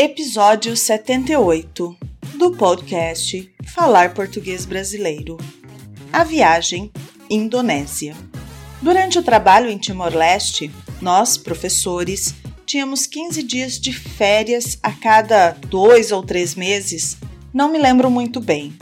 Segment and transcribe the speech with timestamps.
[0.00, 1.98] Episódio 78
[2.34, 5.36] do podcast Falar Português Brasileiro.
[6.12, 6.92] A viagem
[7.28, 8.14] Indonésia.
[8.80, 12.32] Durante o trabalho em Timor-Leste, nós, professores,
[12.64, 17.16] tínhamos 15 dias de férias a cada dois ou três meses,
[17.52, 18.72] não me lembro muito bem.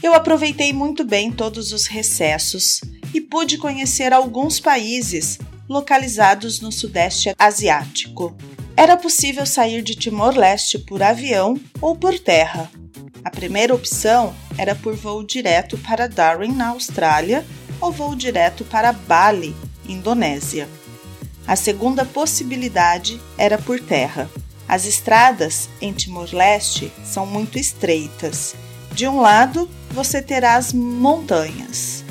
[0.00, 2.80] Eu aproveitei muito bem todos os recessos
[3.12, 8.32] e pude conhecer alguns países localizados no Sudeste Asiático.
[8.80, 12.70] Era possível sair de Timor-Leste por avião ou por terra.
[13.22, 17.44] A primeira opção era por voo direto para Darwin, na Austrália,
[17.78, 19.54] ou voo direto para Bali,
[19.86, 20.66] Indonésia.
[21.46, 24.30] A segunda possibilidade era por terra.
[24.66, 28.54] As estradas em Timor-Leste são muito estreitas.
[28.92, 32.02] De um lado, você terá as montanhas,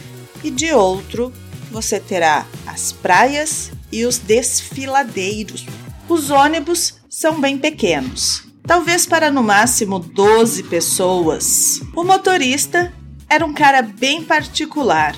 [0.43, 1.33] e de outro,
[1.71, 5.65] você terá as praias e os desfiladeiros.
[6.09, 11.81] Os ônibus são bem pequenos, talvez para no máximo 12 pessoas.
[11.95, 12.91] O motorista
[13.29, 15.15] era um cara bem particular.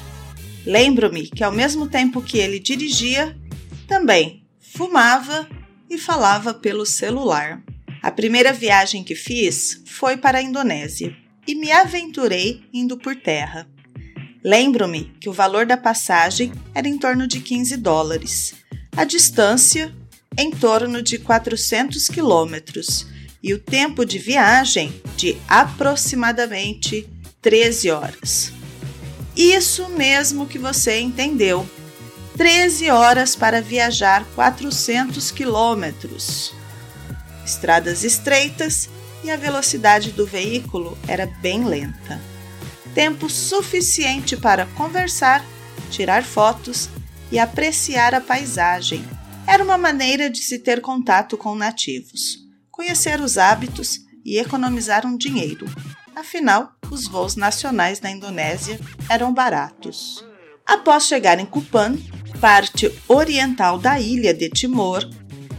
[0.66, 3.40] Lembro-me que ao mesmo tempo que ele dirigia,
[3.88, 5.48] também fumava
[5.90, 7.64] e falava pelo celular.
[8.04, 11.16] A primeira viagem que fiz foi para a Indonésia
[11.48, 13.66] e me aventurei indo por terra.
[14.44, 18.56] Lembro-me que o valor da passagem era em torno de 15 dólares,
[18.98, 20.01] a distância
[20.38, 23.08] em torno de 400 quilômetros
[23.44, 27.08] e o tempo de viagem de aproximadamente
[27.42, 28.54] 13 horas.
[29.36, 31.68] Isso mesmo que você entendeu.
[32.38, 36.54] 13 horas para viajar 400 quilômetros.
[37.46, 38.90] Estradas estreitas
[39.24, 42.32] e a velocidade do veículo era bem lenta
[42.94, 45.44] tempo suficiente para conversar,
[45.90, 46.90] tirar fotos
[47.32, 49.04] e apreciar a paisagem.
[49.52, 52.38] Era uma maneira de se ter contato com nativos,
[52.72, 55.66] conhecer os hábitos e economizar um dinheiro.
[56.16, 58.80] Afinal, os voos nacionais na Indonésia
[59.10, 60.24] eram baratos.
[60.66, 62.02] Após chegar em Kupang,
[62.40, 65.04] parte oriental da ilha de Timor,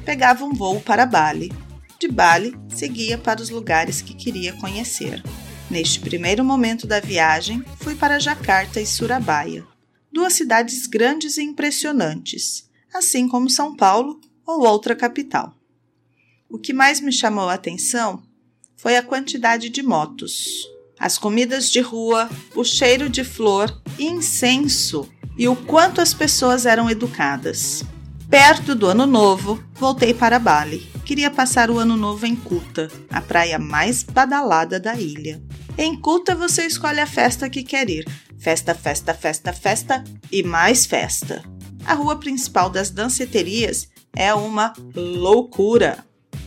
[0.06, 1.52] pegava um voo para Bali.
[2.00, 5.22] De Bali, seguia para os lugares que queria conhecer.
[5.70, 9.66] Neste primeiro momento da viagem, fui para Jacarta e Surabaya,
[10.10, 15.54] duas cidades grandes e impressionantes, assim como São Paulo ou outra capital.
[16.48, 18.22] O que mais me chamou a atenção
[18.76, 25.48] foi a quantidade de motos, as comidas de rua, o cheiro de flor incenso e
[25.48, 27.84] o quanto as pessoas eram educadas.
[28.28, 30.91] Perto do Ano Novo, voltei para Bali.
[31.04, 35.42] Queria passar o Ano Novo em Kuta, a praia mais badalada da ilha.
[35.76, 38.06] Em Kuta você escolhe a festa que quer ir.
[38.38, 41.42] Festa, festa, festa, festa e mais festa.
[41.84, 46.04] A rua principal das danceterias é uma loucura.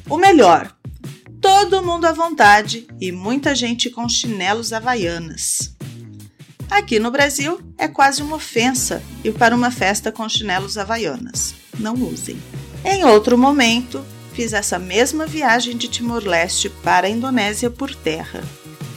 [0.09, 0.75] O melhor,
[1.41, 5.75] todo mundo à vontade e muita gente com chinelos havaianas.
[6.69, 11.53] Aqui no Brasil é quase uma ofensa ir para uma festa com chinelos havaianas.
[11.78, 12.38] Não usem.
[12.84, 14.03] Em outro momento,
[14.34, 18.44] fiz essa mesma viagem de Timor-Leste para a Indonésia por terra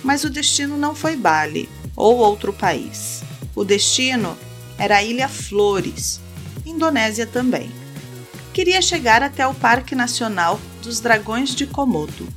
[0.08, 3.22] mas o destino não foi Bali ou outro país.
[3.54, 4.38] O destino
[4.78, 6.18] era a Ilha Flores,
[6.68, 7.70] Indonésia também.
[8.52, 12.28] Queria chegar até o Parque Nacional dos Dragões de Komodo.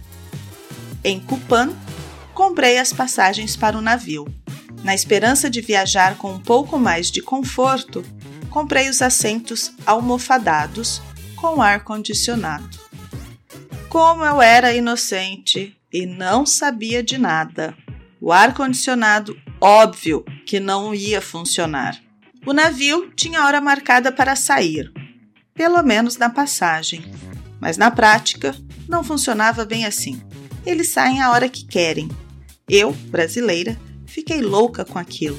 [1.04, 1.76] Em Kupang,
[2.34, 4.28] comprei as passagens para o navio.
[4.84, 8.04] Na esperança de viajar com um pouco mais de conforto,
[8.50, 11.02] comprei os assentos almofadados
[11.36, 12.70] com ar condicionado.
[13.90, 15.78] Como eu era inocente!
[15.92, 17.76] e não sabia de nada.
[18.20, 22.00] O ar-condicionado, óbvio que não ia funcionar.
[22.44, 24.92] O navio tinha hora marcada para sair,
[25.54, 27.06] pelo menos na passagem,
[27.60, 28.56] mas na prática
[28.90, 30.20] não funcionava bem assim.
[30.66, 32.10] Eles saem a hora que querem.
[32.68, 35.38] Eu, brasileira, fiquei louca com aquilo.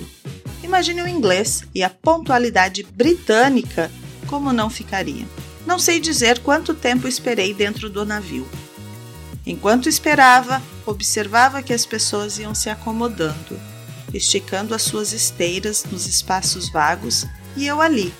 [0.62, 3.90] Imagine o inglês e a pontualidade britânica
[4.28, 5.26] como não ficaria.
[5.66, 8.48] Não sei dizer quanto tempo esperei dentro do navio.
[9.44, 13.58] Enquanto esperava, observava que as pessoas iam se acomodando,
[14.12, 17.26] esticando as suas esteiras nos espaços vagos
[17.56, 18.12] e eu ali,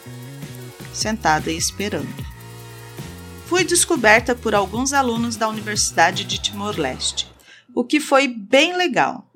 [0.93, 2.33] sentada e esperando.
[3.47, 7.29] Fui descoberta por alguns alunos da Universidade de Timor-Leste,
[7.75, 9.31] o que foi bem legal.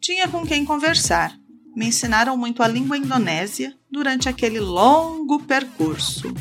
[0.00, 1.38] Tinha com quem conversar.
[1.76, 6.32] Me ensinaram muito a língua indonésia durante aquele longo percurso.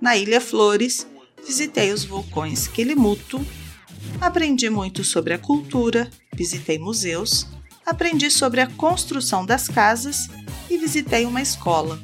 [0.00, 1.06] Na Ilha Flores,
[1.44, 3.44] visitei os vulcões Kelimutu
[4.20, 7.46] Aprendi muito sobre a cultura, visitei museus,
[7.84, 10.28] aprendi sobre a construção das casas
[10.70, 12.00] e visitei uma escola.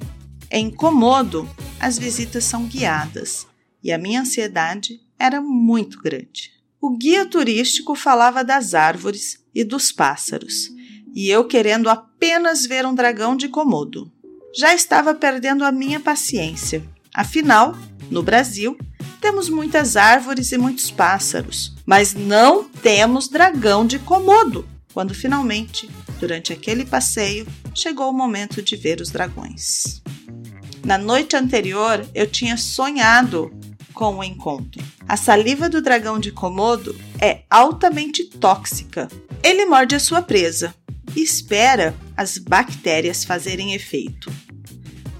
[0.51, 1.49] Em Komodo,
[1.79, 3.47] as visitas são guiadas
[3.83, 6.51] e a minha ansiedade era muito grande.
[6.81, 10.71] o guia turístico falava das árvores e dos pássaros,
[11.15, 14.11] e eu querendo apenas ver um dragão de Komodo.
[14.57, 16.83] Já estava perdendo a minha paciência.
[17.15, 17.77] Afinal,
[18.11, 18.79] no Brasil,
[19.21, 24.67] temos muitas árvores e muitos pássaros, mas não temos dragão de Komodo.
[24.93, 25.89] Quando finalmente,
[26.19, 30.03] durante aquele passeio, chegou o momento de ver os dragões.
[30.85, 33.53] Na noite anterior, eu tinha sonhado
[33.93, 34.83] com o encontro.
[35.07, 39.09] A saliva do dragão de Komodo é altamente tóxica.
[39.43, 40.75] Ele morde a sua presa
[41.15, 44.33] e espera as bactérias fazerem efeito.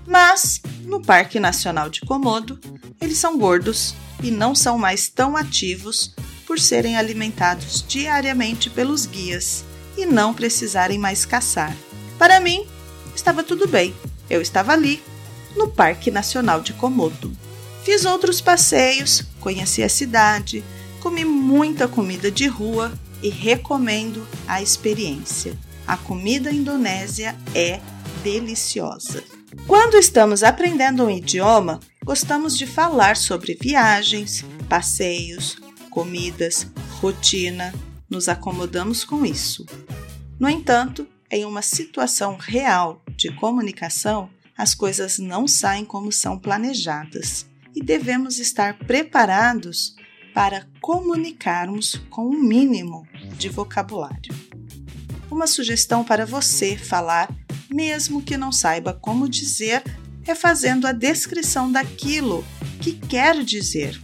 [0.07, 2.59] Mas, no Parque Nacional de Komodo,
[3.01, 6.15] eles são gordos e não são mais tão ativos
[6.51, 9.65] por serem alimentados diariamente pelos guias
[9.97, 11.73] e não precisarem mais caçar.
[12.19, 12.67] Para mim,
[13.15, 13.95] estava tudo bem.
[14.29, 15.01] Eu estava ali,
[15.57, 17.31] no Parque Nacional de Komodo.
[17.85, 20.65] Fiz outros passeios, conheci a cidade,
[20.99, 22.93] comi muita comida de rua
[23.23, 25.57] e recomendo a experiência.
[25.87, 27.79] A comida indonésia é
[28.25, 29.23] deliciosa.
[29.69, 35.57] Quando estamos aprendendo um idioma, gostamos de falar sobre viagens, passeios,
[35.91, 36.67] comidas,
[37.01, 37.75] rotina,
[38.09, 39.67] nos acomodamos com isso.
[40.39, 47.47] No entanto, em uma situação real de comunicação, as coisas não saem como são planejadas
[47.75, 49.95] e devemos estar preparados
[50.35, 53.07] para comunicarmos com o um mínimo
[53.37, 54.35] de vocabulário.
[55.31, 57.33] Uma sugestão para você falar,
[57.71, 59.83] mesmo que não saiba como dizer,
[60.27, 62.45] é fazendo a descrição daquilo
[62.81, 64.01] que quer dizer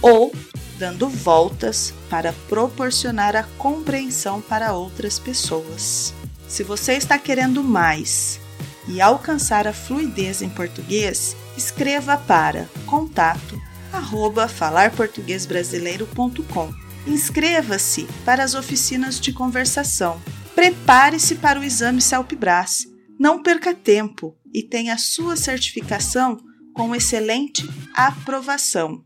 [0.00, 0.32] ou
[0.78, 6.14] dando voltas para proporcionar a compreensão para outras pessoas.
[6.48, 8.40] Se você está querendo mais
[8.86, 13.60] e alcançar a fluidez em português, escreva para contato
[13.94, 16.74] arroba falarportuguesbrasileiro.com.
[17.06, 20.20] Inscreva-se para as oficinas de conversação.
[20.54, 22.86] Prepare-se para o exame CELPBRAS.
[23.18, 26.38] Não perca tempo e tenha sua certificação
[26.74, 29.02] com excelente aprovação.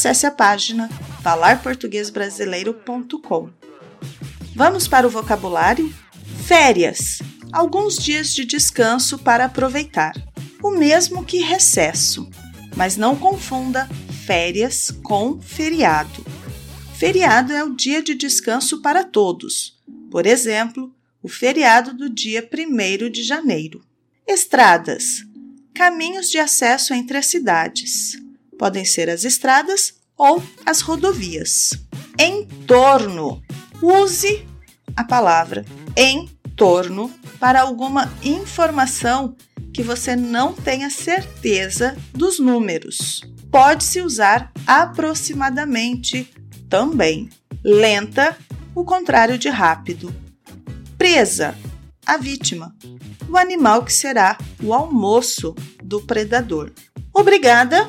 [0.00, 0.88] Acesse a página
[1.22, 3.50] falarportuguesbrasileiro.com.
[4.56, 5.94] Vamos para o vocabulário?
[6.46, 7.18] Férias
[7.52, 10.14] alguns dias de descanso para aproveitar,
[10.62, 12.30] o mesmo que recesso,
[12.74, 13.86] mas não confunda
[14.24, 16.24] férias com feriado.
[16.94, 19.78] Feriado é o dia de descanso para todos,
[20.10, 20.90] por exemplo,
[21.22, 23.84] o feriado do dia 1 de janeiro.
[24.26, 25.26] Estradas
[25.74, 28.18] caminhos de acesso entre as cidades.
[28.60, 31.70] Podem ser as estradas ou as rodovias.
[32.18, 33.42] Entorno.
[33.80, 34.46] Use
[34.94, 35.64] a palavra
[35.96, 39.34] em torno para alguma informação
[39.72, 43.22] que você não tenha certeza dos números.
[43.50, 46.30] Pode-se usar aproximadamente
[46.68, 47.30] também.
[47.64, 48.36] Lenta,
[48.74, 50.14] o contrário de rápido.
[50.98, 51.56] Presa,
[52.04, 52.76] a vítima.
[53.26, 56.70] O animal que será o almoço do predador.
[57.10, 57.88] Obrigada